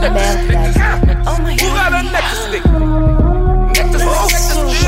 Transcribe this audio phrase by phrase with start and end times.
[0.00, 0.80] la merde, la vie.
[1.26, 1.60] Oh my god.
[1.60, 2.64] Who got a nectar stick?
[3.72, 4.42] Nectar stick,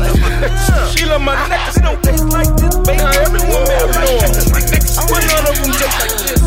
[0.00, 0.98] nectar stick.
[0.98, 1.48] She love my ah.
[1.48, 1.84] nectar stick.
[1.84, 2.98] don't taste like this, baby.
[2.98, 5.06] Now everyone have nectar stick, nectar stick.
[5.10, 6.40] But none of them taste like this.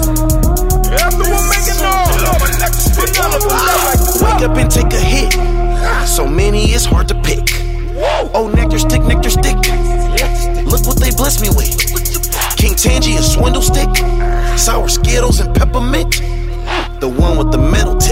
[1.02, 2.22] Everyone making noise.
[2.22, 2.92] Love my nectar.
[2.98, 4.22] But none of them love like this.
[4.22, 5.36] Wake up and take a hit.
[5.38, 6.06] Ah.
[6.06, 7.46] So many, it's hard to pick.
[8.34, 9.58] Oh, nectar stick, nectar stick.
[10.66, 11.78] Look what they blessed me with.
[12.58, 13.90] King Tangy, a swindle stick.
[14.58, 16.22] Sour Skittles and peppermint.
[17.00, 18.11] The one with the metal tips.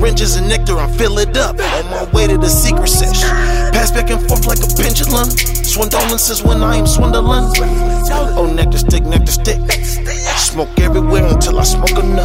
[0.00, 1.60] Syringes and nectar, I'm fill it up.
[1.60, 3.20] On my way to the secret sesh.
[3.70, 5.28] Pass back and forth like a pendulum.
[5.28, 7.52] Swindling since when I am swindling.
[8.34, 9.60] Oh, nectar stick, nectar stick.
[10.38, 12.19] Smoke everywhere until I smoke enough.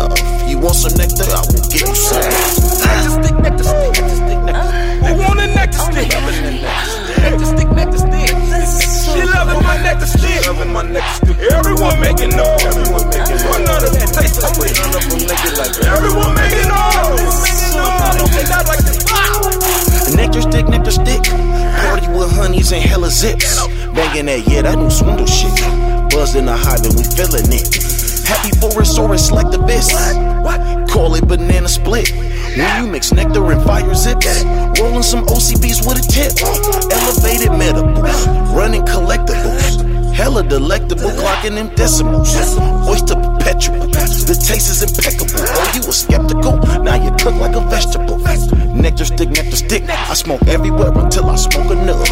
[22.65, 23.67] With and hella zips.
[23.93, 25.53] Banging that, yeah, that new swindle shit.
[26.09, 27.67] Buzzed in the hive and we feeling it.
[28.25, 29.91] Happy Borosaurus like the best.
[30.91, 32.09] Call it banana split.
[32.57, 34.43] When you mix nectar and fire zips,
[34.79, 36.33] rolling some OCBs with a tip.
[36.91, 39.83] Elevated medibles, running collectibles.
[40.13, 42.33] Hella delectable, clocking them decimals.
[42.87, 45.43] Oyster perpetual, the taste is impeccable.
[45.43, 48.17] Oh, you were skeptical, now you cook like a vegetable.
[48.73, 49.83] Nectar stick, nectar stick.
[49.89, 52.07] I smoke everywhere until I smoke enough.